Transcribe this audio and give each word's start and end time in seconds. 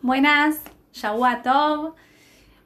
Buenas, 0.00 0.60
Tov. 1.42 1.94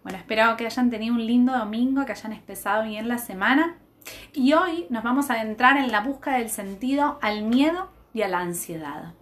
Bueno, 0.02 0.18
espero 0.18 0.54
que 0.58 0.66
hayan 0.66 0.90
tenido 0.90 1.14
un 1.14 1.26
lindo 1.26 1.56
domingo, 1.56 2.04
que 2.04 2.12
hayan 2.12 2.34
empezado 2.34 2.84
bien 2.84 3.08
la 3.08 3.16
semana. 3.16 3.78
Y 4.34 4.52
hoy 4.52 4.84
nos 4.90 5.02
vamos 5.02 5.30
a 5.30 5.40
adentrar 5.40 5.78
en 5.78 5.90
la 5.90 6.00
búsqueda 6.00 6.36
del 6.36 6.50
sentido 6.50 7.18
al 7.22 7.44
miedo 7.44 7.90
y 8.12 8.20
a 8.20 8.28
la 8.28 8.40
ansiedad. 8.40 9.14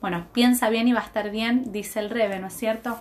Bueno, 0.00 0.28
piensa 0.32 0.70
bien 0.70 0.88
y 0.88 0.94
va 0.94 1.00
a 1.00 1.04
estar 1.04 1.30
bien, 1.30 1.70
dice 1.70 2.00
el 2.00 2.08
Rebe, 2.08 2.38
¿no 2.38 2.46
es 2.46 2.54
cierto? 2.54 2.98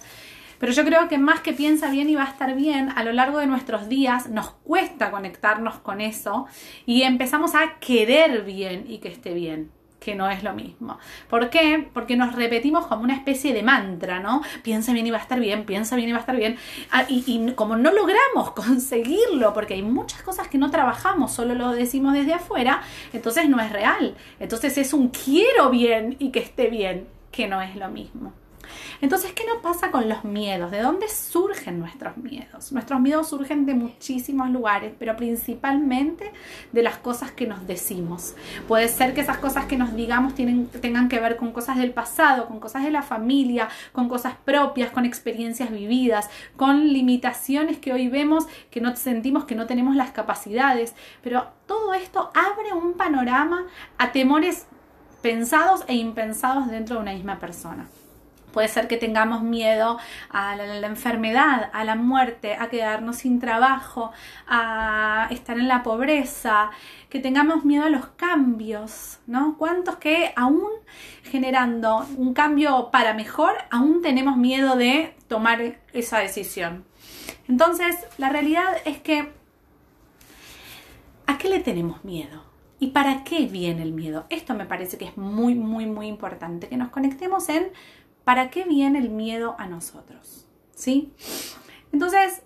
Pero 0.59 0.73
yo 0.73 0.83
creo 0.83 1.07
que 1.07 1.17
más 1.17 1.39
que 1.39 1.53
piensa 1.53 1.89
bien 1.89 2.09
y 2.09 2.15
va 2.15 2.23
a 2.23 2.29
estar 2.29 2.53
bien, 2.53 2.89
a 2.89 3.03
lo 3.05 3.13
largo 3.13 3.39
de 3.39 3.47
nuestros 3.47 3.87
días 3.87 4.27
nos 4.27 4.51
cuesta 4.51 5.09
conectarnos 5.09 5.75
con 5.75 6.01
eso 6.01 6.47
y 6.85 7.03
empezamos 7.03 7.55
a 7.55 7.79
querer 7.79 8.43
bien 8.43 8.83
y 8.89 8.97
que 8.97 9.07
esté 9.07 9.33
bien 9.33 9.71
que 10.03 10.15
no 10.15 10.29
es 10.29 10.43
lo 10.43 10.53
mismo. 10.53 10.99
¿Por 11.29 11.49
qué? 11.49 11.87
Porque 11.93 12.15
nos 12.15 12.35
repetimos 12.35 12.87
como 12.87 13.03
una 13.03 13.15
especie 13.15 13.53
de 13.53 13.63
mantra, 13.63 14.19
¿no? 14.19 14.41
Piensa 14.61 14.93
bien 14.93 15.07
y 15.07 15.11
va 15.11 15.17
a 15.17 15.21
estar 15.21 15.39
bien, 15.39 15.65
piensa 15.65 15.95
bien 15.95 16.09
y 16.09 16.11
va 16.11 16.19
a 16.19 16.21
estar 16.21 16.35
bien. 16.35 16.57
Ah, 16.91 17.05
y, 17.07 17.23
y, 17.25 17.51
como 17.53 17.75
no 17.75 17.91
logramos 17.91 18.51
conseguirlo, 18.55 19.53
porque 19.53 19.75
hay 19.75 19.83
muchas 19.83 20.21
cosas 20.21 20.47
que 20.47 20.57
no 20.57 20.69
trabajamos, 20.69 21.31
solo 21.31 21.55
lo 21.55 21.71
decimos 21.71 22.13
desde 22.13 22.33
afuera, 22.33 22.81
entonces 23.13 23.49
no 23.49 23.59
es 23.59 23.71
real. 23.71 24.15
Entonces 24.39 24.77
es 24.77 24.93
un 24.93 25.09
quiero 25.09 25.69
bien 25.69 26.15
y 26.19 26.31
que 26.31 26.39
esté 26.39 26.67
bien, 26.67 27.07
que 27.31 27.47
no 27.47 27.61
es 27.61 27.75
lo 27.75 27.89
mismo. 27.89 28.33
Entonces, 29.01 29.33
¿qué 29.33 29.43
nos 29.45 29.61
pasa 29.61 29.91
con 29.91 30.07
los 30.09 30.23
miedos? 30.23 30.71
¿De 30.71 30.81
dónde 30.81 31.07
surgen 31.09 31.79
nuestros 31.79 32.17
miedos? 32.17 32.71
Nuestros 32.71 32.99
miedos 32.99 33.29
surgen 33.29 33.65
de 33.65 33.73
muchísimos 33.73 34.49
lugares, 34.49 34.93
pero 34.97 35.15
principalmente 35.15 36.31
de 36.71 36.83
las 36.83 36.97
cosas 36.97 37.31
que 37.31 37.47
nos 37.47 37.65
decimos. 37.67 38.35
Puede 38.67 38.87
ser 38.87 39.13
que 39.13 39.21
esas 39.21 39.37
cosas 39.37 39.65
que 39.65 39.77
nos 39.77 39.95
digamos 39.95 40.33
tengan 40.35 41.09
que 41.09 41.19
ver 41.19 41.37
con 41.37 41.51
cosas 41.51 41.77
del 41.77 41.91
pasado, 41.91 42.47
con 42.47 42.59
cosas 42.59 42.83
de 42.83 42.91
la 42.91 43.01
familia, 43.01 43.69
con 43.91 44.09
cosas 44.09 44.35
propias, 44.43 44.91
con 44.91 45.05
experiencias 45.05 45.71
vividas, 45.71 46.29
con 46.55 46.87
limitaciones 46.91 47.77
que 47.77 47.93
hoy 47.93 48.07
vemos 48.07 48.45
que 48.69 48.81
no 48.81 48.95
sentimos 48.95 49.45
que 49.45 49.55
no 49.55 49.65
tenemos 49.65 49.95
las 49.95 50.11
capacidades, 50.11 50.95
pero 51.21 51.47
todo 51.67 51.93
esto 51.93 52.31
abre 52.33 52.73
un 52.73 52.93
panorama 52.93 53.65
a 53.97 54.11
temores 54.11 54.65
pensados 55.21 55.83
e 55.87 55.95
impensados 55.95 56.67
dentro 56.67 56.97
de 56.97 57.01
una 57.01 57.13
misma 57.13 57.39
persona. 57.39 57.87
Puede 58.53 58.67
ser 58.67 58.87
que 58.87 58.97
tengamos 58.97 59.41
miedo 59.41 59.97
a 60.29 60.55
la, 60.55 60.85
enfermedad, 60.85 61.71
a 61.73 61.83
la 61.83 61.95
muerte, 61.95 62.55
a 62.55 62.69
quedarnos 62.69 63.17
sin 63.17 63.39
trabajo, 63.39 64.11
a 64.47 65.27
estar 65.31 65.57
en 65.57 65.67
la 65.67 65.81
pobreza, 65.81 66.69
que 67.09 67.19
tengamos 67.19 67.65
miedo 67.65 67.83
a 67.83 67.89
los 67.89 68.05
cambios, 68.05 69.19
¿no? 69.25 69.57
¿Cuántos 69.57 69.97
que 69.97 70.33
aún 70.35 70.69
generando 71.23 72.05
un 72.15 72.35
cambio 72.35 72.89
para 72.91 73.15
mejor, 73.15 73.53
aún 73.71 74.03
tenemos 74.03 74.37
miedo 74.37 74.75
de 74.75 75.15
tomar 75.27 75.79
esa 75.91 76.19
decisión? 76.19 76.85
Entonces, 77.47 77.95
la 78.19 78.29
realidad 78.29 78.77
es 78.85 78.99
que, 78.99 79.31
¿a 81.25 81.37
qué 81.39 81.49
le 81.49 81.59
tenemos 81.59 82.05
miedo? 82.05 82.43
¿Y 82.79 82.87
para 82.87 83.23
qué 83.23 83.45
viene 83.45 83.81
el 83.81 83.93
miedo? 83.93 84.25
Esto 84.29 84.53
me 84.53 84.65
parece 84.65 84.97
que 84.97 85.05
es 85.05 85.17
muy, 85.17 85.55
muy, 85.55 85.85
muy 85.85 86.07
importante, 86.07 86.67
que 86.67 86.77
nos 86.77 86.89
conectemos 86.89 87.47
en 87.49 87.71
¿Para 88.23 88.49
qué 88.49 88.63
viene 88.63 88.99
el 88.99 89.09
miedo 89.09 89.55
a 89.57 89.67
nosotros? 89.67 90.47
¿Sí? 90.75 91.11
Entonces, 91.91 92.41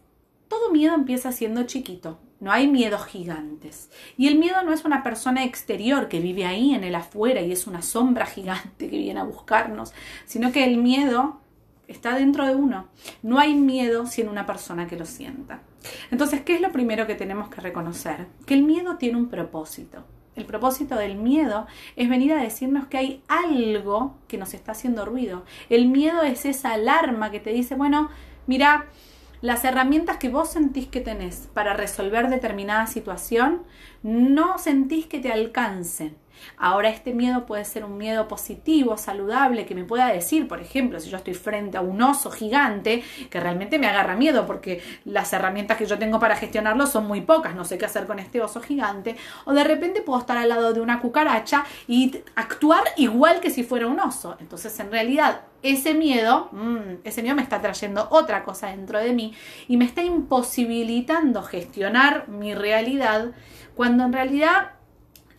todo 0.47 0.71
miedo 0.71 0.95
empieza 0.95 1.31
siendo 1.31 1.63
chiquito. 1.63 2.19
No 2.39 2.51
hay 2.51 2.67
miedos 2.67 3.05
gigantes. 3.05 3.89
Y 4.15 4.27
el 4.27 4.37
miedo 4.37 4.61
no 4.63 4.73
es 4.73 4.85
una 4.85 5.03
persona 5.03 5.43
exterior 5.43 6.07
que 6.07 6.19
vive 6.19 6.45
ahí 6.45 6.73
en 6.73 6.83
el 6.83 6.95
afuera 6.95 7.41
y 7.41 7.51
es 7.51 7.67
una 7.67 7.81
sombra 7.81 8.25
gigante 8.27 8.89
que 8.89 8.97
viene 8.97 9.19
a 9.19 9.23
buscarnos, 9.23 9.93
sino 10.25 10.51
que 10.51 10.63
el 10.63 10.77
miedo 10.77 11.41
está 11.87 12.15
dentro 12.15 12.45
de 12.45 12.55
uno. 12.55 12.87
No 13.23 13.39
hay 13.39 13.55
miedo 13.55 14.05
sin 14.05 14.29
una 14.29 14.45
persona 14.45 14.87
que 14.87 14.97
lo 14.97 15.05
sienta. 15.05 15.61
Entonces, 16.11 16.41
¿qué 16.41 16.55
es 16.55 16.61
lo 16.61 16.71
primero 16.71 17.07
que 17.07 17.15
tenemos 17.15 17.49
que 17.49 17.61
reconocer? 17.61 18.27
Que 18.45 18.53
el 18.53 18.63
miedo 18.63 18.97
tiene 18.97 19.17
un 19.17 19.29
propósito. 19.29 20.05
El 20.37 20.45
propósito 20.45 20.95
del 20.95 21.15
miedo 21.15 21.65
es 21.95 22.07
venir 22.07 22.31
a 22.31 22.41
decirnos 22.41 22.85
que 22.85 22.97
hay 22.97 23.23
algo 23.27 24.15
que 24.27 24.37
nos 24.37 24.53
está 24.53 24.73
haciendo 24.73 25.03
ruido. 25.03 25.43
El 25.69 25.87
miedo 25.87 26.21
es 26.21 26.45
esa 26.45 26.73
alarma 26.73 27.31
que 27.31 27.39
te 27.39 27.49
dice, 27.49 27.73
bueno, 27.73 28.11
mira, 28.45 28.85
las 29.41 29.65
herramientas 29.65 30.17
que 30.17 30.29
vos 30.29 30.51
sentís 30.51 30.87
que 30.87 31.01
tenés 31.01 31.49
para 31.55 31.73
resolver 31.73 32.29
determinada 32.29 32.85
situación, 32.85 33.63
no 34.03 34.59
sentís 34.59 35.07
que 35.07 35.19
te 35.19 35.31
alcancen. 35.31 36.15
Ahora 36.57 36.89
este 36.89 37.13
miedo 37.13 37.45
puede 37.45 37.65
ser 37.65 37.85
un 37.85 37.97
miedo 37.97 38.27
positivo, 38.27 38.97
saludable, 38.97 39.65
que 39.65 39.75
me 39.75 39.83
pueda 39.83 40.07
decir, 40.07 40.47
por 40.47 40.59
ejemplo, 40.59 40.99
si 40.99 41.09
yo 41.09 41.17
estoy 41.17 41.33
frente 41.33 41.77
a 41.77 41.81
un 41.81 42.01
oso 42.01 42.31
gigante, 42.31 43.03
que 43.29 43.39
realmente 43.39 43.79
me 43.79 43.87
agarra 43.87 44.15
miedo 44.15 44.45
porque 44.45 44.81
las 45.05 45.31
herramientas 45.33 45.77
que 45.77 45.85
yo 45.85 45.97
tengo 45.97 46.19
para 46.19 46.35
gestionarlo 46.35 46.87
son 46.87 47.07
muy 47.07 47.21
pocas, 47.21 47.55
no 47.55 47.65
sé 47.65 47.77
qué 47.77 47.85
hacer 47.85 48.05
con 48.07 48.19
este 48.19 48.41
oso 48.41 48.61
gigante, 48.61 49.15
o 49.45 49.53
de 49.53 49.63
repente 49.63 50.01
puedo 50.01 50.19
estar 50.19 50.37
al 50.37 50.49
lado 50.49 50.73
de 50.73 50.81
una 50.81 50.99
cucaracha 50.99 51.65
y 51.87 52.21
actuar 52.35 52.83
igual 52.97 53.39
que 53.39 53.49
si 53.49 53.63
fuera 53.63 53.87
un 53.87 53.99
oso. 53.99 54.37
Entonces, 54.39 54.79
en 54.79 54.91
realidad, 54.91 55.41
ese 55.63 55.93
miedo, 55.93 56.49
mm, 56.51 56.99
ese 57.03 57.21
miedo 57.21 57.35
me 57.35 57.41
está 57.41 57.61
trayendo 57.61 58.07
otra 58.11 58.43
cosa 58.43 58.67
dentro 58.67 58.99
de 58.99 59.13
mí 59.13 59.33
y 59.67 59.77
me 59.77 59.85
está 59.85 60.03
imposibilitando 60.03 61.41
gestionar 61.43 62.27
mi 62.27 62.53
realidad 62.53 63.31
cuando 63.75 64.03
en 64.03 64.13
realidad 64.13 64.71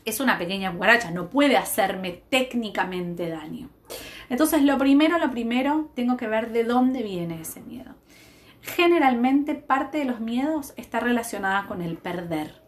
es 0.09 0.21
una 0.21 0.39
pequeña 0.39 0.73
cucaracha, 0.73 1.11
no 1.11 1.31
puede 1.31 1.57
hacerme 1.57 2.23
técnicamente 2.29 3.29
daño. 3.29 3.71
Entonces, 4.29 4.63
lo 4.63 4.77
primero, 4.79 5.19
lo 5.19 5.31
primero, 5.31 5.91
tengo 5.95 6.17
que 6.17 6.27
ver 6.27 6.53
de 6.53 6.65
dónde 6.65 7.03
viene 7.03 7.41
ese 7.41 7.61
miedo. 7.61 7.95
Generalmente 8.63 9.55
parte 9.55 9.99
de 9.99 10.05
los 10.05 10.21
miedos 10.21 10.75
está 10.77 11.01
relacionada 11.01 11.67
con 11.67 11.81
el 11.81 11.97
perder, 11.97 12.61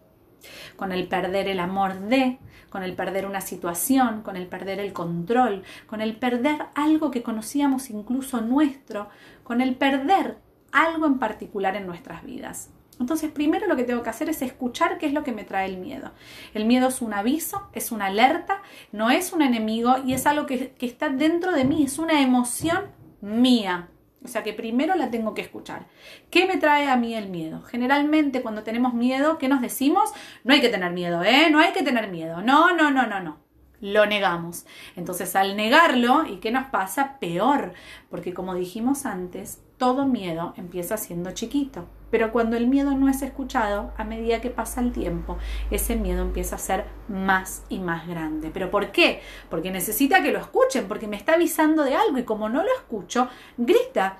con 0.77 0.93
el 0.93 1.09
perder 1.09 1.49
el 1.49 1.61
amor 1.61 2.01
de, 2.01 2.39
con 2.71 2.83
el 2.83 2.95
perder 2.95 3.27
una 3.27 3.41
situación, 3.43 4.23
con 4.23 4.37
el 4.37 4.47
perder 4.47 4.79
el 4.79 4.93
control, 4.93 5.65
con 5.87 6.01
el 6.01 6.17
perder 6.17 6.67
algo 6.75 7.11
que 7.11 7.23
conocíamos 7.23 7.91
incluso 7.91 8.41
nuestro, 8.41 9.09
con 9.43 9.61
el 9.61 9.75
perder 9.75 10.39
algo 10.73 11.07
en 11.07 11.19
particular 11.19 11.77
en 11.77 11.87
nuestras 11.87 12.25
vidas. 12.25 12.71
Entonces, 13.01 13.33
primero 13.33 13.67
lo 13.67 13.77
que 13.77 13.85
tengo 13.85 14.03
que 14.03 14.11
hacer 14.11 14.29
es 14.29 14.43
escuchar 14.43 14.99
qué 14.99 15.07
es 15.07 15.15
lo 15.15 15.25
que 15.25 15.33
me 15.33 15.45
trae 15.45 15.67
el 15.67 15.79
miedo. 15.79 16.13
El 16.53 16.67
miedo 16.67 16.89
es 16.89 17.01
un 17.01 17.15
aviso, 17.15 17.69
es 17.73 17.91
una 17.93 18.07
alerta, 18.07 18.63
no 18.93 19.11
es 19.11 19.33
un 19.33 19.41
enemigo 19.41 19.97
y 20.05 20.13
es 20.13 20.27
algo 20.27 20.47
que, 20.47 20.75
está 20.81 21.09
dentro 21.09 21.53
de 21.53 21.65
mí, 21.65 21.83
es 21.83 21.99
una 21.99 22.21
emoción 22.21 22.85
mía. 23.23 23.89
O 24.23 24.29
sea 24.29 24.43
que 24.43 24.53
primero 24.53 24.95
la 24.97 25.11
tengo 25.11 25.33
que 25.33 25.41
escuchar. 25.41 25.87
¿Qué 26.29 26.47
me 26.47 26.59
trae 26.59 26.91
a 26.91 26.97
mí 26.97 27.15
el 27.15 27.31
miedo? 27.31 27.63
Generalmente 27.63 28.43
cuando 28.43 28.63
tenemos 28.63 28.93
miedo, 28.93 29.39
¿qué 29.39 29.49
nos 29.49 29.63
decimos? 29.63 30.13
No 30.45 30.53
hay 30.53 30.61
que 30.61 30.69
tener 30.69 30.93
miedo, 30.93 31.25
¿eh? 31.25 31.49
No 31.51 31.59
hay 31.59 31.73
que 31.73 31.83
tener 31.83 32.11
miedo. 32.11 32.43
No, 32.43 32.77
no, 32.77 32.91
no, 32.91 33.07
no, 33.07 33.21
no 33.21 33.39
lo 33.81 34.05
negamos. 34.05 34.67
Entonces 34.95 35.35
al 35.37 35.57
negarlo, 35.57 36.27
¿y 36.27 36.37
qué 36.37 36.51
nos 36.51 36.67
pasa? 36.67 37.19
Peor, 37.19 37.73
porque 38.11 38.35
como 38.35 38.55
dijimos 38.55 39.07
antes, 39.07 39.63
todo 39.81 40.05
miedo 40.05 40.53
empieza 40.59 40.99
siendo 40.99 41.31
chiquito. 41.31 41.87
Pero 42.11 42.33
cuando 42.33 42.57
el 42.57 42.67
miedo 42.67 42.95
no 42.95 43.09
es 43.09 43.23
escuchado, 43.23 43.93
a 43.97 44.05
medida 44.05 44.43
que 44.43 44.51
pasa 44.51 44.83
el 44.83 44.93
tiempo, 44.93 45.39
ese 45.71 45.97
miedo 45.97 46.21
empieza 46.21 46.57
a 46.57 46.59
ser 46.59 46.85
más 47.09 47.63
y 47.71 47.79
más 47.79 48.07
grande. 48.07 48.51
¿Pero 48.53 48.71
por 48.71 48.93
qué? 48.93 49.23
Porque 49.49 49.71
necesita 49.71 50.23
que 50.23 50.33
lo 50.33 50.39
escuchen, 50.39 50.87
porque 50.87 51.09
me 51.09 51.17
está 51.17 51.33
avisando 51.35 51.83
de 51.83 51.95
algo 51.95 52.19
y 52.19 52.25
como 52.25 52.51
no 52.51 52.63
lo 52.63 52.69
escucho, 52.77 53.29
grita. 53.57 54.19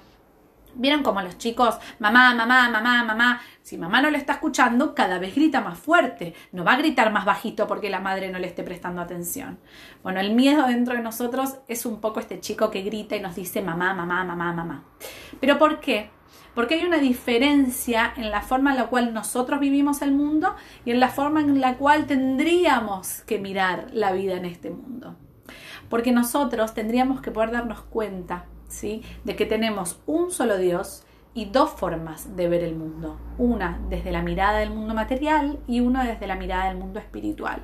¿Vieron 0.75 1.03
como 1.03 1.23
los 1.23 1.39
chicos, 1.39 1.79
mamá, 1.99 2.35
mamá, 2.35 2.69
mamá, 2.69 3.05
mamá? 3.05 3.41
Si 3.63 3.77
mamá 3.79 4.01
no 4.03 4.11
le 4.11 4.19
está 4.19 4.35
escuchando, 4.35 4.95
cada 4.95 5.19
vez 5.19 5.35
grita 5.35 5.61
más 5.61 5.79
fuerte. 5.79 6.35
No 6.53 6.65
va 6.65 6.73
a 6.73 6.79
gritar 6.79 7.13
más 7.13 7.25
bajito 7.25 7.67
porque 7.67 7.91
la 7.91 8.01
madre 8.01 8.31
no 8.31 8.39
le 8.39 8.47
esté 8.47 8.63
prestando 8.63 9.01
atención. 9.01 9.59
Bueno, 10.03 10.21
el 10.21 10.35
miedo 10.35 10.67
dentro 10.67 10.95
de 10.95 11.03
nosotros 11.03 11.57
es 11.69 11.87
un 11.87 12.01
poco 12.01 12.21
este 12.21 12.41
chico 12.41 12.71
que 12.71 12.83
grita 12.83 13.17
y 13.17 13.21
nos 13.21 13.35
dice 13.35 13.63
mamá, 13.63 13.95
mamá, 13.95 14.25
mamá, 14.25 14.53
mamá. 14.53 14.85
¿Pero 15.41 15.59
por 15.59 15.81
qué? 15.81 16.11
Porque 16.55 16.75
hay 16.75 16.85
una 16.85 16.99
diferencia 16.99 18.13
en 18.17 18.31
la 18.31 18.43
forma 18.43 18.71
en 18.71 18.77
la 18.77 18.87
cual 18.87 19.15
nosotros 19.15 19.61
vivimos 19.61 20.03
el 20.03 20.13
mundo 20.13 20.57
y 20.85 20.91
en 20.91 21.01
la 21.01 21.09
forma 21.09 21.41
en 21.41 21.61
la 21.61 21.77
cual 21.77 22.07
tendríamos 22.07 23.23
que 23.23 23.39
mirar 23.39 23.89
la 23.93 24.13
vida 24.13 24.35
en 24.35 24.45
este 24.45 24.71
mundo. 24.71 25.17
Porque 25.89 26.13
nosotros 26.13 26.75
tendríamos 26.75 27.21
que 27.21 27.31
poder 27.31 27.53
darnos 27.53 27.83
cuenta 27.83 28.47
de 29.25 29.37
que 29.37 29.47
tenemos 29.47 29.99
un 30.07 30.31
solo 30.31 30.57
Dios 30.57 31.03
y 31.35 31.47
dos 31.47 31.71
formas 31.71 32.37
de 32.37 32.49
ver 32.49 32.63
el 32.63 32.77
mundo. 32.77 33.19
Una 33.39 33.81
desde 33.89 34.13
la 34.13 34.23
mirada 34.23 34.59
del 34.59 34.71
mundo 34.71 34.95
material 34.95 35.59
y 35.67 35.81
una 35.81 36.05
desde 36.05 36.27
la 36.27 36.37
mirada 36.37 36.69
del 36.69 36.79
mundo 36.79 37.01
espiritual. 37.01 37.63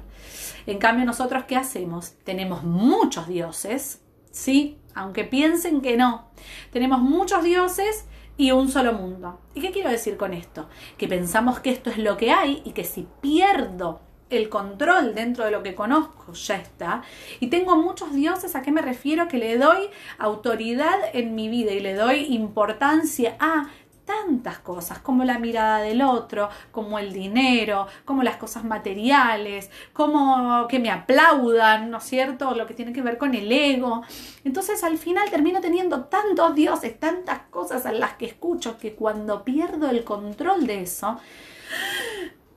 En 0.67 0.79
cambio, 0.79 1.05
nosotros, 1.05 1.45
¿qué 1.45 1.57
hacemos? 1.57 2.15
Tenemos 2.25 2.65
muchos 2.65 3.29
dioses, 3.29 4.03
¿sí? 4.31 4.79
Aunque 4.95 5.25
piensen 5.25 5.81
que 5.81 5.97
no. 5.97 6.29
Tenemos 6.73 7.01
muchos 7.01 7.45
dioses 7.45 8.07
y 8.37 8.51
un 8.51 8.69
solo 8.69 8.93
mundo. 8.93 9.41
¿Y 9.55 9.61
qué 9.61 9.71
quiero 9.71 9.91
decir 9.91 10.17
con 10.17 10.35
esto? 10.35 10.69
Que 10.99 11.09
pensamos 11.09 11.61
que 11.61 11.71
esto 11.71 11.91
es 11.91 11.99
lo 11.99 12.17
que 12.17 12.31
hay 12.31 12.63
y 12.65 12.73
que 12.73 12.85
si 12.85 13.07
pierdo 13.21 14.01
el 14.31 14.49
control 14.49 15.15
dentro 15.15 15.45
de 15.45 15.51
lo 15.51 15.63
que 15.63 15.75
conozco 15.75 16.33
ya 16.33 16.57
está. 16.57 17.03
Y 17.41 17.49
tengo 17.49 17.77
muchos 17.77 18.13
dioses, 18.13 18.57
¿a 18.57 18.63
qué 18.63 18.73
me 18.73 18.83
refiero? 18.83 19.29
Que 19.29 19.39
le 19.39 19.59
doy 19.59 19.89
autoridad 20.19 20.99
en 21.13 21.35
mi 21.35 21.49
vida 21.49 21.73
y 21.73 21.81
le 21.81 21.95
doy 21.95 22.35
importancia 22.35 23.37
a 23.39 23.69
tantas 24.07 24.61
cosas, 24.61 25.01
como 25.01 25.25
la 25.25 25.39
mirada 25.39 25.81
del 25.81 26.01
otro, 26.01 26.49
como 26.71 26.99
el 26.99 27.13
dinero, 27.13 27.89
como 28.05 28.23
las 28.23 28.37
cosas 28.37 28.65
materiales, 28.65 29.69
como 29.93 30.67
que 30.69 30.79
me 30.79 30.91
aplaudan, 30.91 31.91
¿no 31.91 31.99
es 31.99 32.05
cierto? 32.05 32.55
Lo 32.55 32.67
que 32.67 32.75
tiene 32.75 32.93
que 32.93 33.03
ver 33.03 33.19
con 33.19 33.35
el 33.35 33.51
ego. 33.51 34.03
Entonces 34.45 34.85
al 34.85 34.97
final 34.97 35.29
termino 35.29 35.61
teniendo 35.61 36.05
tantos 36.05 36.55
dioses, 36.55 36.99
tantas 36.99 37.41
cosas 37.51 37.85
a 37.85 37.93
las 37.93 38.15
que 38.15 38.27
escucho, 38.27 38.79
que 38.79 38.95
cuando 38.95 39.45
pierdo 39.45 39.91
el 39.91 40.05
control 40.05 40.69
de 40.69 40.83
eso, 40.83 41.19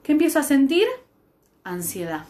¿qué 0.03 0.11
empiezo 0.11 0.37
a 0.37 0.43
sentir? 0.43 0.87
Ansiedad. 1.63 2.25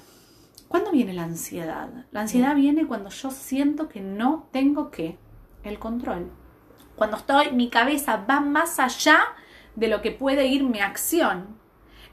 ¿Cuándo 0.67 0.91
viene 0.91 1.13
la 1.13 1.23
ansiedad? 1.23 1.89
La 2.11 2.21
ansiedad 2.21 2.55
viene 2.55 2.85
cuando 2.85 3.09
yo 3.09 3.31
siento 3.31 3.89
que 3.89 4.01
no 4.01 4.47
tengo 4.51 4.91
que 4.91 5.17
el 5.63 5.79
control 5.79 6.31
cuando 6.99 7.15
estoy, 7.15 7.51
mi 7.53 7.69
cabeza 7.69 8.25
va 8.29 8.41
más 8.41 8.77
allá 8.77 9.19
de 9.73 9.87
lo 9.87 10.01
que 10.01 10.11
puede 10.11 10.47
ir 10.47 10.63
mi 10.63 10.81
acción. 10.81 11.57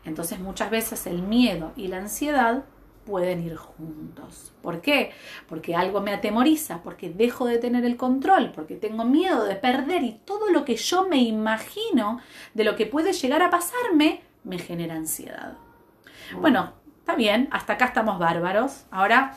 Entonces 0.04 0.38
muchas 0.38 0.70
veces 0.70 1.08
el 1.08 1.22
miedo 1.22 1.72
y 1.74 1.88
la 1.88 1.98
ansiedad 1.98 2.64
pueden 3.04 3.42
ir 3.42 3.56
juntos. 3.56 4.52
¿Por 4.62 4.80
qué? 4.80 5.10
Porque 5.48 5.74
algo 5.74 6.00
me 6.00 6.12
atemoriza, 6.12 6.84
porque 6.84 7.10
dejo 7.10 7.46
de 7.46 7.58
tener 7.58 7.84
el 7.84 7.96
control, 7.96 8.52
porque 8.52 8.76
tengo 8.76 9.04
miedo 9.04 9.44
de 9.44 9.56
perder 9.56 10.04
y 10.04 10.20
todo 10.24 10.50
lo 10.52 10.64
que 10.64 10.76
yo 10.76 11.08
me 11.08 11.20
imagino 11.20 12.20
de 12.54 12.62
lo 12.62 12.76
que 12.76 12.86
puede 12.86 13.12
llegar 13.12 13.42
a 13.42 13.50
pasarme 13.50 14.22
me 14.44 14.60
genera 14.60 14.94
ansiedad. 14.94 15.56
Bueno, 16.40 16.74
está 17.06 17.14
bien, 17.14 17.46
hasta 17.52 17.74
acá 17.74 17.84
estamos 17.84 18.18
bárbaros. 18.18 18.84
Ahora 18.90 19.36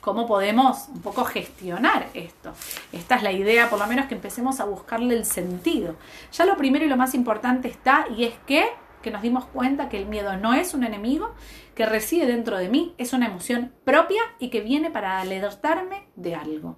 cómo 0.00 0.26
podemos 0.26 0.88
un 0.88 1.00
poco 1.00 1.24
gestionar 1.24 2.08
esto. 2.12 2.52
Esta 2.90 3.14
es 3.14 3.22
la 3.22 3.30
idea, 3.30 3.70
por 3.70 3.78
lo 3.78 3.86
menos 3.86 4.06
que 4.06 4.16
empecemos 4.16 4.58
a 4.58 4.64
buscarle 4.64 5.14
el 5.14 5.24
sentido. 5.24 5.94
Ya 6.32 6.44
lo 6.44 6.56
primero 6.56 6.84
y 6.84 6.88
lo 6.88 6.96
más 6.96 7.14
importante 7.14 7.68
está 7.68 8.06
y 8.16 8.24
es 8.24 8.34
que 8.48 8.66
que 9.00 9.12
nos 9.12 9.22
dimos 9.22 9.44
cuenta 9.44 9.88
que 9.88 9.96
el 9.96 10.06
miedo 10.06 10.36
no 10.38 10.54
es 10.54 10.74
un 10.74 10.82
enemigo, 10.82 11.32
que 11.76 11.86
reside 11.86 12.26
dentro 12.26 12.58
de 12.58 12.68
mí, 12.68 12.96
es 12.98 13.12
una 13.12 13.26
emoción 13.26 13.72
propia 13.84 14.20
y 14.40 14.50
que 14.50 14.60
viene 14.60 14.90
para 14.90 15.20
alertarme 15.20 16.08
de 16.16 16.34
algo. 16.34 16.76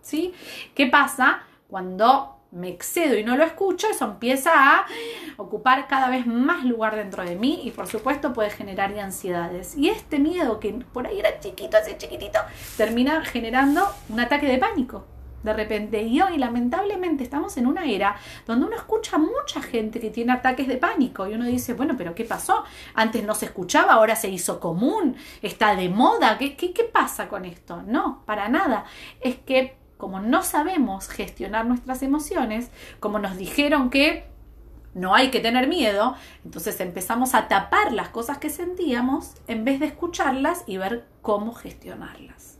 ¿Sí? 0.00 0.32
¿Qué 0.76 0.86
pasa 0.86 1.42
cuando 1.66 2.35
me 2.50 2.68
excedo 2.68 3.16
y 3.16 3.24
no 3.24 3.36
lo 3.36 3.44
escucho, 3.44 3.86
eso 3.88 4.04
empieza 4.04 4.52
a 4.54 4.86
ocupar 5.36 5.88
cada 5.88 6.08
vez 6.08 6.26
más 6.26 6.64
lugar 6.64 6.96
dentro 6.96 7.24
de 7.24 7.36
mí 7.36 7.60
y 7.64 7.70
por 7.70 7.86
supuesto 7.86 8.32
puede 8.32 8.50
generar 8.50 8.96
ansiedades. 8.98 9.76
Y 9.76 9.88
este 9.88 10.18
miedo 10.18 10.60
que 10.60 10.72
por 10.92 11.06
ahí 11.06 11.18
era 11.18 11.40
chiquito, 11.40 11.76
así 11.76 11.96
chiquitito, 11.98 12.38
termina 12.76 13.24
generando 13.24 13.86
un 14.08 14.20
ataque 14.20 14.46
de 14.46 14.58
pánico. 14.58 15.06
De 15.42 15.52
repente, 15.52 16.02
y 16.02 16.20
hoy 16.20 16.38
lamentablemente 16.38 17.22
estamos 17.22 17.56
en 17.56 17.68
una 17.68 17.84
era 17.84 18.16
donde 18.46 18.66
uno 18.66 18.74
escucha 18.74 19.14
a 19.14 19.20
mucha 19.20 19.62
gente 19.62 20.00
que 20.00 20.10
tiene 20.10 20.32
ataques 20.32 20.66
de 20.66 20.76
pánico 20.76 21.28
y 21.28 21.34
uno 21.34 21.44
dice, 21.44 21.74
bueno, 21.74 21.94
pero 21.96 22.16
¿qué 22.16 22.24
pasó? 22.24 22.64
Antes 22.94 23.22
no 23.22 23.32
se 23.32 23.46
escuchaba, 23.46 23.92
ahora 23.92 24.16
se 24.16 24.28
hizo 24.28 24.58
común, 24.58 25.14
está 25.42 25.76
de 25.76 25.88
moda, 25.88 26.36
¿qué, 26.36 26.56
qué, 26.56 26.72
qué 26.72 26.82
pasa 26.82 27.28
con 27.28 27.44
esto? 27.44 27.82
No, 27.82 28.24
para 28.26 28.48
nada. 28.48 28.86
Es 29.20 29.36
que 29.36 29.76
como 29.96 30.20
no 30.20 30.42
sabemos 30.42 31.08
gestionar 31.08 31.66
nuestras 31.66 32.02
emociones, 32.02 32.70
como 33.00 33.18
nos 33.18 33.36
dijeron 33.36 33.90
que 33.90 34.26
no 34.94 35.14
hay 35.14 35.30
que 35.30 35.40
tener 35.40 35.68
miedo, 35.68 36.16
entonces 36.44 36.80
empezamos 36.80 37.34
a 37.34 37.48
tapar 37.48 37.92
las 37.92 38.08
cosas 38.08 38.38
que 38.38 38.48
sentíamos 38.48 39.34
en 39.46 39.64
vez 39.64 39.78
de 39.78 39.86
escucharlas 39.86 40.64
y 40.66 40.78
ver 40.78 41.06
cómo 41.20 41.52
gestionarlas. 41.52 42.58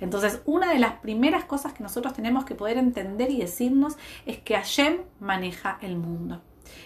Entonces, 0.00 0.42
una 0.44 0.72
de 0.72 0.78
las 0.78 0.94
primeras 0.94 1.44
cosas 1.44 1.72
que 1.72 1.82
nosotros 1.82 2.12
tenemos 2.12 2.44
que 2.44 2.54
poder 2.54 2.76
entender 2.76 3.30
y 3.30 3.38
decirnos 3.38 3.96
es 4.26 4.38
que 4.38 4.54
Hashem 4.54 4.98
maneja 5.20 5.78
el 5.80 5.96
mundo. 5.96 6.42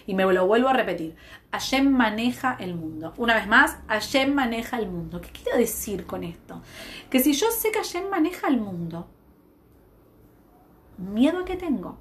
Y 0.07 0.15
me 0.15 0.23
lo 0.23 0.47
vuelvo 0.47 0.69
a 0.69 0.73
repetir, 0.73 1.15
Hashem 1.51 1.91
maneja 1.91 2.55
el 2.59 2.73
mundo. 2.73 3.13
Una 3.17 3.35
vez 3.35 3.47
más, 3.47 3.77
Hashem 3.87 4.33
maneja 4.33 4.77
el 4.77 4.87
mundo. 4.87 5.21
¿Qué 5.21 5.29
quiero 5.29 5.57
decir 5.57 6.05
con 6.05 6.23
esto? 6.23 6.61
Que 7.09 7.19
si 7.19 7.33
yo 7.33 7.51
sé 7.51 7.71
que 7.71 7.79
Hashem 7.79 8.09
maneja 8.09 8.47
el 8.47 8.57
mundo, 8.57 9.07
miedo 11.03 11.45
que 11.45 11.55
tengo. 11.55 11.99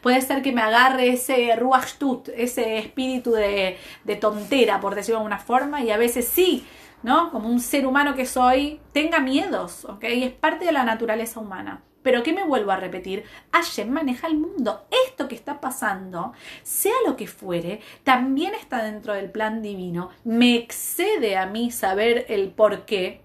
Puede 0.00 0.20
ser 0.22 0.42
que 0.42 0.52
me 0.52 0.62
agarre 0.62 1.08
ese 1.08 1.54
ruachtut, 1.56 2.28
ese 2.34 2.78
espíritu 2.78 3.32
de, 3.32 3.76
de, 4.04 4.16
tontera, 4.16 4.80
por 4.80 4.94
decirlo 4.94 5.18
de 5.18 5.24
alguna 5.24 5.38
forma, 5.38 5.82
y 5.82 5.90
a 5.90 5.96
veces 5.96 6.26
sí, 6.26 6.66
¿no? 7.02 7.30
Como 7.30 7.48
un 7.48 7.60
ser 7.60 7.86
humano 7.86 8.14
que 8.14 8.26
soy, 8.26 8.80
tenga 8.92 9.20
miedos, 9.20 9.84
¿ok? 9.84 10.04
Es 10.04 10.32
parte 10.32 10.64
de 10.64 10.72
la 10.72 10.84
naturaleza 10.84 11.40
humana. 11.40 11.82
Pero 12.02 12.22
¿qué 12.22 12.32
me 12.32 12.44
vuelvo 12.44 12.70
a 12.70 12.76
repetir? 12.76 13.24
Hashem 13.50 13.90
maneja 13.90 14.28
el 14.28 14.38
mundo. 14.38 14.86
Esto 15.08 15.26
que 15.26 15.34
está 15.34 15.60
pasando, 15.60 16.34
sea 16.62 16.94
lo 17.04 17.16
que 17.16 17.26
fuere, 17.26 17.80
también 18.04 18.54
está 18.54 18.84
dentro 18.84 19.12
del 19.12 19.28
plan 19.28 19.60
divino. 19.60 20.10
Me 20.22 20.54
excede 20.54 21.36
a 21.36 21.46
mí 21.46 21.72
saber 21.72 22.26
el 22.28 22.50
por 22.50 22.84
qué, 22.84 23.22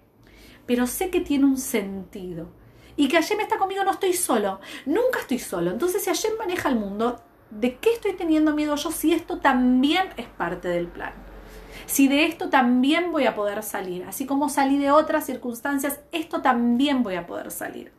pero 0.66 0.88
sé 0.88 1.12
que 1.12 1.22
tiene 1.22 1.46
un 1.46 1.60
sentido 1.60 2.50
y 2.96 3.08
que 3.08 3.18
Hashem 3.18 3.40
está 3.40 3.58
conmigo, 3.58 3.84
no 3.84 3.92
estoy 3.92 4.14
solo, 4.14 4.60
nunca 4.86 5.20
estoy 5.20 5.40
solo. 5.40 5.72
Entonces, 5.72 6.04
si 6.04 6.10
Hashem 6.10 6.38
maneja 6.38 6.70
el 6.70 6.76
mundo, 6.76 7.22
¿de 7.50 7.78
qué 7.78 7.94
estoy 7.94 8.14
teniendo 8.14 8.54
miedo 8.54 8.76
yo 8.76 8.92
si 8.92 9.14
esto 9.14 9.40
también 9.40 10.10
es 10.18 10.28
parte 10.28 10.68
del 10.68 10.88
plan? 10.88 11.14
Si 11.86 12.08
de 12.08 12.26
esto 12.26 12.50
también 12.50 13.12
voy 13.12 13.26
a 13.26 13.36
poder 13.36 13.64
salir, 13.64 14.04
así 14.06 14.26
como 14.26 14.50
salí 14.50 14.78
de 14.78 14.92
otras 14.92 15.26
circunstancias, 15.26 16.00
esto 16.12 16.42
también 16.42 17.04
voy 17.04 17.16
a 17.16 17.28
poder 17.28 17.52
salir. 17.52 17.92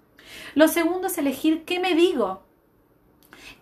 Lo 0.55 0.69
segundo 0.69 1.09
es 1.09 1.19
elegir 1.19 1.65
qué 1.65 1.81
me 1.81 1.95
digo, 1.95 2.43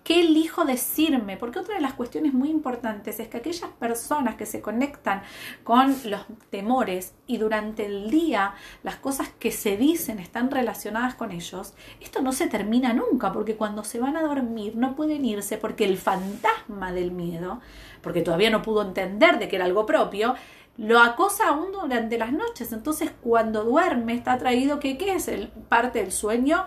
¿Qué 0.04 0.20
elijo 0.20 0.64
decirme? 0.64 1.36
Porque 1.36 1.58
otra 1.58 1.74
de 1.74 1.80
las 1.80 1.94
cuestiones 1.94 2.32
muy 2.32 2.50
importantes 2.50 3.20
es 3.20 3.28
que 3.28 3.36
aquellas 3.36 3.70
personas 3.78 4.36
que 4.36 4.46
se 4.46 4.60
conectan 4.60 5.22
con 5.64 5.96
los 6.04 6.22
temores 6.50 7.14
y 7.26 7.36
durante 7.36 7.86
el 7.86 8.10
día 8.10 8.54
las 8.82 8.96
cosas 8.96 9.28
que 9.38 9.52
se 9.52 9.76
dicen 9.76 10.18
están 10.18 10.50
relacionadas 10.50 11.14
con 11.14 11.30
ellos, 11.30 11.74
esto 12.00 12.22
no 12.22 12.32
se 12.32 12.46
termina 12.48 12.92
nunca, 12.92 13.32
porque 13.32 13.56
cuando 13.56 13.84
se 13.84 14.00
van 14.00 14.16
a 14.16 14.22
dormir 14.22 14.76
no 14.76 14.96
pueden 14.96 15.24
irse 15.24 15.58
porque 15.58 15.84
el 15.84 15.98
fantasma 15.98 16.92
del 16.92 17.12
miedo, 17.12 17.60
porque 18.02 18.22
todavía 18.22 18.50
no 18.50 18.62
pudo 18.62 18.82
entender 18.82 19.38
de 19.38 19.48
que 19.48 19.56
era 19.56 19.64
algo 19.64 19.86
propio, 19.86 20.34
lo 20.76 21.00
acosa 21.00 21.48
aún 21.48 21.72
durante 21.72 22.16
las 22.18 22.32
noches. 22.32 22.72
Entonces, 22.72 23.10
cuando 23.20 23.64
duerme, 23.64 24.14
está 24.14 24.38
traído 24.38 24.80
que, 24.80 24.96
¿qué 24.96 25.14
es 25.14 25.28
el, 25.28 25.48
parte 25.48 26.00
del 26.00 26.12
sueño? 26.12 26.64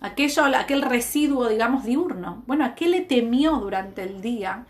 Aquello, 0.00 0.44
aquel 0.56 0.82
residuo, 0.82 1.48
digamos, 1.48 1.84
diurno. 1.84 2.42
Bueno, 2.46 2.64
¿a 2.64 2.74
qué 2.74 2.88
le 2.88 3.02
temió 3.02 3.52
durante 3.58 4.02
el 4.02 4.20
día 4.20 4.66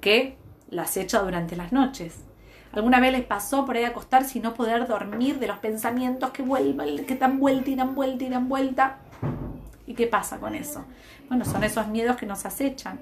que 0.00 0.36
la 0.70 0.82
acecha 0.82 1.20
durante 1.20 1.54
las 1.56 1.72
noches? 1.72 2.24
¿Alguna 2.72 3.00
vez 3.00 3.12
les 3.12 3.24
pasó 3.24 3.66
por 3.66 3.76
ahí 3.76 3.84
acostarse 3.84 4.38
y 4.38 4.40
no 4.40 4.54
poder 4.54 4.88
dormir 4.88 5.38
de 5.38 5.46
los 5.46 5.58
pensamientos 5.58 6.30
que 6.30 6.42
vuelven, 6.42 7.04
que 7.04 7.16
dan 7.16 7.38
vuelta 7.38 7.70
y 7.70 7.74
dan 7.76 7.94
vuelta 7.94 8.24
y 8.24 8.28
dan 8.30 8.48
vuelta? 8.48 8.98
¿Y 9.86 9.94
qué 9.94 10.06
pasa 10.06 10.38
con 10.38 10.54
eso? 10.54 10.84
Bueno, 11.28 11.44
son 11.44 11.64
esos 11.64 11.88
miedos 11.88 12.16
que 12.16 12.26
nos 12.26 12.44
acechan 12.46 13.00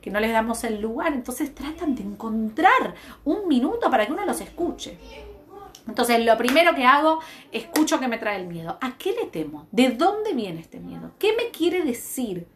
que 0.00 0.10
no 0.10 0.20
les 0.20 0.32
damos 0.32 0.64
el 0.64 0.80
lugar. 0.80 1.12
Entonces 1.12 1.54
tratan 1.54 1.94
de 1.94 2.02
encontrar 2.02 2.94
un 3.24 3.48
minuto 3.48 3.90
para 3.90 4.06
que 4.06 4.12
uno 4.12 4.24
los 4.24 4.40
escuche. 4.40 4.98
Entonces, 5.86 6.24
lo 6.24 6.36
primero 6.38 6.74
que 6.74 6.84
hago, 6.84 7.18
escucho 7.50 7.98
que 7.98 8.06
me 8.06 8.18
trae 8.18 8.40
el 8.40 8.46
miedo. 8.46 8.78
¿A 8.80 8.96
qué 8.96 9.12
le 9.12 9.26
temo? 9.26 9.66
¿De 9.72 9.90
dónde 9.90 10.32
viene 10.32 10.60
este 10.60 10.78
miedo? 10.78 11.12
¿Qué 11.18 11.34
me 11.36 11.50
quiere 11.50 11.82
decir? 11.82 12.46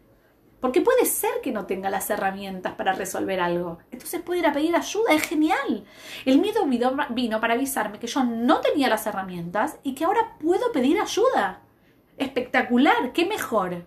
Porque 0.61 0.81
puede 0.81 1.05
ser 1.07 1.33
que 1.43 1.53
no 1.53 1.67
tenga 1.67 1.91
las 1.91 2.09
herramientas 2.09 2.75
para 2.75 2.93
resolver 2.93 3.41
algo. 3.41 3.79
Entonces 3.91 4.23
puedo 4.23 4.39
ir 4.39 4.47
a 4.47 4.53
pedir 4.53 4.75
ayuda, 4.77 5.13
es 5.13 5.23
genial. 5.23 5.85
El 6.25 6.39
miedo 6.39 6.65
vino 7.11 7.41
para 7.41 7.55
avisarme 7.55 7.99
que 7.99 8.07
yo 8.07 8.23
no 8.25 8.61
tenía 8.61 8.89
las 8.89 9.07
herramientas 9.07 9.77
y 9.83 9.95
que 9.95 10.05
ahora 10.05 10.37
puedo 10.41 10.71
pedir 10.73 11.01
ayuda. 11.01 11.63
Espectacular, 12.19 13.13
qué 13.13 13.27
mejor. 13.27 13.87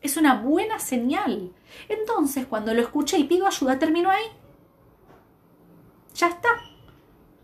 Es 0.00 0.16
una 0.16 0.34
buena 0.34 0.78
señal. 0.78 1.52
Entonces, 1.88 2.46
cuando 2.46 2.72
lo 2.72 2.82
escuché 2.82 3.18
y 3.18 3.24
pido 3.24 3.46
ayuda, 3.46 3.78
termino 3.78 4.10
ahí. 4.10 4.26
Ya 6.14 6.28
está. 6.28 6.48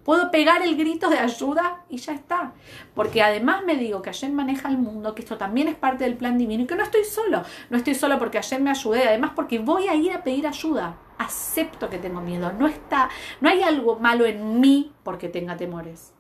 Puedo 0.05 0.31
pegar 0.31 0.61
el 0.63 0.77
grito 0.77 1.09
de 1.09 1.19
ayuda 1.19 1.85
y 1.89 1.97
ya 1.97 2.13
está. 2.13 2.53
Porque 2.95 3.23
además 3.23 3.65
me 3.65 3.77
digo 3.77 4.03
que 4.03 4.11
ayer 4.11 4.31
maneja 4.31 4.69
el 4.69 4.77
mundo, 4.77 5.15
que 5.15 5.23
esto 5.23 5.39
también 5.39 5.67
es 5.67 5.77
parte 5.77 6.05
del 6.05 6.17
plan 6.17 6.37
divino 6.37 6.65
y 6.65 6.67
que 6.67 6.77
no 6.77 6.85
estoy 6.85 7.05
solo. 7.05 7.43
No 7.71 7.79
estoy 7.79 7.95
solo 7.95 8.19
porque 8.19 8.39
ayer 8.39 8.61
me 8.61 8.71
ayudé, 8.71 9.09
además 9.09 9.33
porque 9.35 9.59
voy 9.59 9.89
a 9.89 9.95
ir 9.95 10.13
a 10.13 10.23
pedir 10.23 10.47
ayuda. 10.47 10.99
Acepto 11.17 11.89
que 11.89 11.99
tengo 11.99 12.21
miedo. 12.21 12.53
No 12.53 12.67
está, 12.67 13.09
no 13.41 13.49
hay 13.49 13.63
algo 13.63 13.99
malo 13.99 14.27
en 14.27 14.61
mí 14.61 14.93
porque 15.03 15.31
tenga 15.31 15.57
temores. 15.57 16.13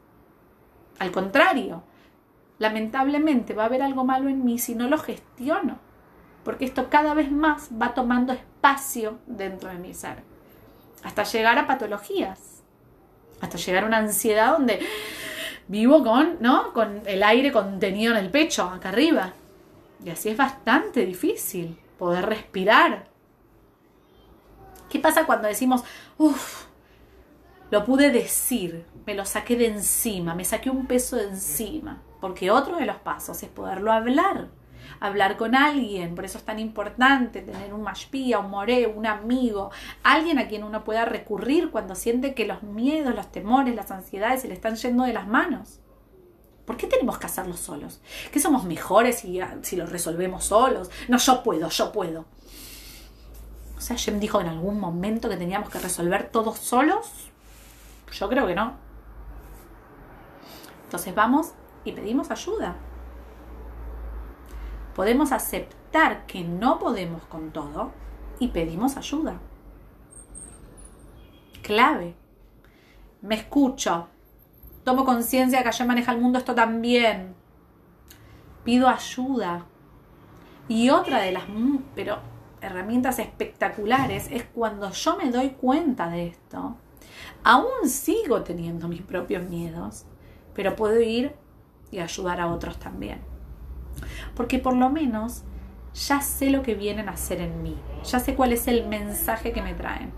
Al 0.99 1.13
contrario, 1.13 1.83
lamentablemente 2.59 3.55
va 3.55 3.65
a 3.65 3.67
haber 3.67 3.83
algo 3.83 4.05
malo 4.05 4.29
en 4.29 4.45
mí 4.45 4.59
si 4.59 4.75
no 4.75 4.89
lo 4.89 4.99
gestiono 4.99 5.79
porque 6.45 6.67
esto 6.67 6.89
cada 6.91 7.15
vez 7.15 7.33
más 7.33 7.71
va 7.81 7.95
tomando 7.95 8.33
espacio 8.33 9.19
dentro 9.27 9.71
de 9.71 9.79
mi 9.79 9.95
ser, 9.95 10.23
hasta 11.03 11.25
llegar 11.25 11.59
a 11.59 11.67
patologías. 11.67 12.63
hasta 13.41 13.59
llegar 13.59 13.85
a 13.85 13.87
una 13.89 13.99
ansiedad 13.99 14.53
donde 14.53 14.81
vivo 15.69 16.03
con, 16.05 16.39
¿no? 16.41 16.73
Con 16.73 17.03
el 17.05 17.23
aire 17.23 17.53
contenido 17.53 18.13
en 18.13 18.25
el 18.25 18.31
pecho, 18.31 18.65
acá 18.65 18.91
arriba. 18.91 19.35
Y 20.03 20.09
así 20.09 20.31
es 20.31 20.37
bastante 20.37 21.05
difícil 21.05 21.79
poder 21.99 22.25
respirar. 22.25 23.09
¿Qué 24.89 24.99
pasa 24.99 25.27
cuando 25.27 25.49
decimos, 25.49 25.83
uff, 26.17 26.67
lo 27.71 27.85
pude 27.85 28.11
decir, 28.11 28.87
me 29.05 29.15
lo 29.15 29.27
saqué 29.27 29.57
de 29.57 29.67
encima, 29.67 30.35
me 30.35 30.45
saqué 30.45 30.71
un 30.71 30.87
peso 30.87 31.17
de 31.17 31.25
encima? 31.25 32.01
Porque 32.25 32.51
otro 32.51 32.79
de 32.79 32.87
los 32.87 32.97
pasos 32.97 33.43
es 33.43 33.51
poderlo 33.51 33.93
hablar 33.93 34.49
hablar 34.99 35.37
con 35.37 35.55
alguien, 35.55 36.15
por 36.15 36.25
eso 36.25 36.39
es 36.39 36.45
tan 36.45 36.59
importante 36.59 37.43
tener 37.43 37.75
un 37.75 37.83
mashpia, 37.83 38.39
un 38.39 38.49
moré, 38.49 38.87
un 38.87 39.05
amigo, 39.05 39.71
alguien 40.03 40.39
a 40.39 40.49
quien 40.49 40.65
uno 40.65 40.85
pueda 40.85 41.05
recurrir 41.05 41.71
cuando 41.71 41.95
siente 41.95 42.33
que 42.33 42.47
los 42.47 42.63
miedos, 42.63 43.15
los 43.15 43.31
temores, 43.31 43.75
las 43.75 43.91
ansiedades 43.91 44.41
se 44.41 44.49
le 44.49 44.55
están 44.55 44.77
yendo 44.77 45.05
de 45.05 45.13
las 45.13 45.29
manos. 45.29 45.81
¿Por 46.65 46.79
qué 46.79 46.87
tenemos 46.87 47.19
que 47.19 47.27
hacerlo 47.27 47.59
solos? 47.59 48.01
¿Que 48.33 48.41
somos 48.41 48.65
mejores 48.65 49.19
si, 49.19 49.41
si 49.61 49.77
lo 49.77 49.85
resolvemos 49.85 50.45
solos? 50.45 50.91
No, 51.09 51.19
yo 51.19 51.43
puedo, 51.43 51.69
yo 51.69 51.93
puedo. 51.93 52.25
O 53.77 53.83
sea, 53.83 53.99
Jem 53.99 54.19
dijo 54.19 54.41
en 54.41 54.47
algún 54.47 54.81
momento 54.81 55.29
que 55.29 55.37
teníamos 55.37 55.69
que 55.69 55.79
resolver 55.79 56.31
todos 56.31 56.57
solos. 56.57 57.07
Yo 58.13 58.31
creo 58.31 58.47
que 58.47 58.55
no. 58.55 58.83
Entonces 60.87 61.15
vamos 61.15 61.53
y 61.85 61.93
pedimos 61.93 62.31
ayuda 62.31 62.77
podemos 64.95 65.33
aceptar 65.33 66.25
que 66.27 66.45
no 66.45 66.79
podemos 66.79 67.25
con 67.27 67.51
todo 67.53 67.93
y 68.39 68.49
pedimos 68.49 68.97
ayuda. 68.97 69.41
Clave. 71.63 72.15
Me 73.21 73.35
escucho. 73.35 74.09
Tomo 74.85 75.05
conciencia 75.05 75.63
que 75.63 75.69
allá 75.69 75.85
maneja 75.85 76.13
el 76.13 76.21
mundo 76.21 76.39
esto 76.39 76.55
también. 76.55 77.35
Pido 78.65 78.89
ayuda. 78.89 79.67
Y 80.69 80.91
otra 80.91 81.21
de 81.21 81.33
las 81.33 81.45
pero 81.95 82.19
herramientas 82.61 83.19
espectaculares 83.19 84.29
es 84.31 84.45
cuando 84.45 84.91
yo 84.91 85.17
me 85.17 85.31
doy 85.31 85.51
cuenta 85.51 86.09
de 86.09 86.29
esto. 86.29 86.77
Aún 87.43 87.89
sigo 87.89 88.43
teniendo 88.43 88.89
mis 88.89 89.03
propios 89.03 89.49
miedos, 89.49 90.07
pero 90.55 90.75
puedo 90.77 91.01
ir 91.01 91.35
y 91.91 91.99
ayudar 92.01 92.41
a 92.41 92.49
otros 92.49 92.79
también 92.79 93.35
porque 94.35 94.59
por 94.59 94.75
lo 94.75 94.91
menos 94.91 95.43
ya 95.95 96.21
sé 96.21 96.51
lo 96.51 96.63
que 96.63 96.75
vienen 96.75 97.09
a 97.09 97.13
hacer 97.13 97.41
en 97.41 97.63
mí, 97.63 97.77
ya 98.05 98.19
sé 98.19 98.35
cuál 98.35 98.53
es 98.53 98.67
el 98.67 98.87
mensaje 98.89 99.53
que 99.53 99.63
me 99.63 99.75
traen. 99.75 100.13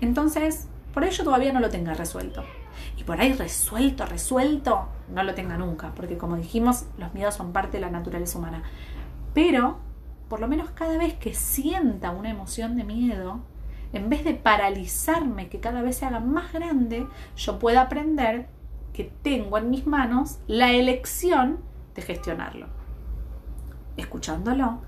Entonces, 0.00 0.68
por 0.92 1.04
ello 1.04 1.24
todavía 1.24 1.52
no 1.52 1.60
lo 1.60 1.70
tenga 1.70 1.94
resuelto. 1.94 2.44
Y 2.98 3.04
por 3.04 3.20
ahí 3.20 3.32
resuelto, 3.32 4.04
resuelto, 4.04 4.88
no 5.08 5.22
lo 5.22 5.34
tenga 5.34 5.56
nunca, 5.56 5.92
porque 5.94 6.18
como 6.18 6.36
dijimos, 6.36 6.84
los 6.98 7.14
miedos 7.14 7.34
son 7.34 7.52
parte 7.52 7.78
de 7.78 7.80
la 7.80 7.90
naturaleza 7.90 8.38
humana. 8.38 8.62
Pero, 9.32 9.78
por 10.28 10.40
lo 10.40 10.48
menos 10.48 10.70
cada 10.70 10.98
vez 10.98 11.14
que 11.14 11.32
sienta 11.32 12.10
una 12.10 12.30
emoción 12.30 12.76
de 12.76 12.84
miedo, 12.84 13.40
en 13.94 14.10
vez 14.10 14.24
de 14.24 14.34
paralizarme, 14.34 15.48
que 15.48 15.60
cada 15.60 15.80
vez 15.80 15.96
se 15.96 16.04
haga 16.04 16.20
más 16.20 16.52
grande, 16.52 17.06
yo 17.36 17.58
pueda 17.58 17.82
aprender 17.82 18.48
que 18.96 19.04
tengo 19.04 19.58
en 19.58 19.70
mis 19.70 19.86
manos 19.86 20.38
la 20.46 20.72
elección 20.72 21.58
de 21.94 22.02
gestionarlo 22.02 22.66
escuchándolo, 23.96 24.80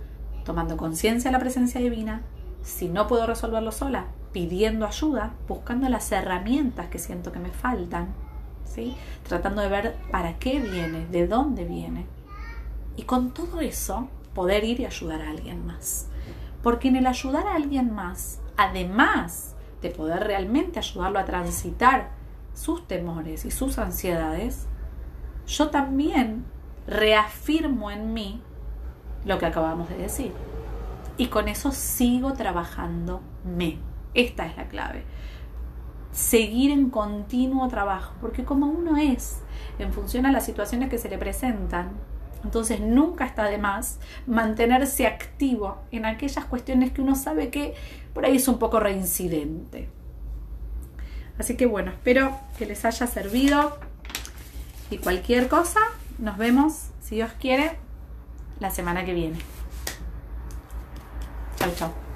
tomando 0.45 0.77
conciencia 0.77 1.31
de 1.31 1.33
la 1.33 1.41
presencia 1.41 1.81
divina, 1.81 2.23
si 2.63 2.89
no 2.89 3.07
puedo 3.07 3.27
resolverlo 3.27 3.73
sola, 3.73 4.07
pidiendo 4.33 4.87
ayuda, 4.87 5.35
buscando 5.47 5.89
las 5.89 6.11
herramientas 6.13 6.89
que 6.89 6.99
siento 6.99 7.33
que 7.33 7.39
me 7.39 7.51
faltan, 7.51 8.09
¿sí? 8.65 8.95
tratando 9.27 9.63
de 9.63 9.69
ver 9.69 9.97
para 10.11 10.39
qué 10.39 10.61
viene, 10.61 11.07
de 11.07 11.27
dónde 11.27 11.65
viene. 11.65 12.07
Y 12.97 13.03
con 13.03 13.33
todo 13.33 13.61
eso, 13.61 14.09
poder 14.35 14.65
ir 14.65 14.81
y 14.81 14.87
ayudar 14.87 15.23
a 15.23 15.31
alguien 15.31 15.67
más. 15.67 16.09
Porque 16.63 16.89
en 16.89 16.97
el 16.97 17.07
ayudar 17.07 17.47
a 17.47 17.55
alguien 17.55 17.95
más, 17.95 18.41
además 18.57 19.55
de 19.81 19.91
poder 19.91 20.25
realmente 20.25 20.79
ayudarlo 20.79 21.19
a 21.19 21.25
transitar 21.25 22.18
sus 22.59 22.87
temores 22.89 23.45
y 23.45 23.51
sus 23.51 23.79
ansiedades, 23.79 24.67
yo 25.47 25.71
también 25.71 26.45
reafirmo 26.87 27.91
en 27.91 28.13
mí 28.13 28.43
lo 29.25 29.39
que 29.39 29.47
acabamos 29.47 29.89
de 29.89 29.97
decir. 29.97 30.33
Y 31.17 31.27
con 31.27 31.49
eso 31.49 31.71
sigo 31.71 32.33
trabajando 32.33 33.21
me. 33.45 33.79
Esta 34.15 34.47
es 34.47 34.57
la 34.57 34.69
clave. 34.69 35.05
Seguir 36.11 36.73
en 36.73 36.91
continuo 36.91 37.69
trabajo, 37.69 38.15
porque 38.21 38.45
como 38.45 38.67
uno 38.67 38.97
es, 38.97 39.41
en 39.79 39.93
función 39.93 40.27
a 40.27 40.33
las 40.33 40.45
situaciones 40.45 40.91
que 40.91 40.99
se 40.99 41.09
le 41.09 41.19
presentan, 41.19 41.91
entonces 42.43 42.81
nunca 42.81 43.25
está 43.25 43.45
de 43.45 43.59
más 43.59 44.01
mantenerse 44.27 45.07
activo 45.07 45.79
en 45.93 46.07
aquellas 46.07 46.45
cuestiones 46.45 46.93
que 46.93 47.03
uno 47.03 47.15
sabe 47.15 47.51
que 47.51 47.75
por 48.15 48.25
ahí 48.25 48.37
es 48.37 48.49
un 48.49 48.59
poco 48.59 48.81
reincidente. 48.81 49.89
Así 51.39 51.57
que 51.57 51.67
bueno, 51.67 51.91
espero 51.91 52.39
que 52.59 52.67
les 52.67 52.85
haya 52.85 53.07
servido 53.07 53.79
y 54.91 54.99
cualquier 54.99 55.49
cosa, 55.49 55.81
nos 56.19 56.37
vemos, 56.37 56.89
si 57.01 57.17
Dios 57.17 57.31
quiere, 57.41 57.79
la 58.59 58.71
semana 58.71 59.05
que 59.05 59.15
viene. 59.15 59.39
Chau, 61.59 61.71
chau. 61.77 62.08